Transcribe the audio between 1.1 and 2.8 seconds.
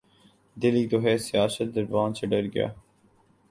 سیاست درباں سے ڈر گیا